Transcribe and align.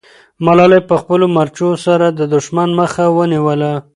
ملالۍ 0.45 0.81
په 0.89 0.95
خپلو 1.01 1.25
مرچو 1.35 1.69
سره 1.85 2.05
د 2.19 2.21
دښمن 2.33 2.69
مخه 2.79 3.03
ونیوله. 3.17 3.73